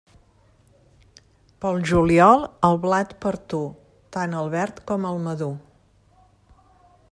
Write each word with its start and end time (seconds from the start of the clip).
Pel 1.65 1.77
juliol, 1.89 2.41
el 2.71 2.79
blat 2.87 3.13
per 3.27 3.35
tu, 3.53 3.61
tant 4.17 4.35
el 4.41 4.51
verd 4.57 4.83
com 4.93 5.09
el 5.13 5.23
madur. 5.29 5.53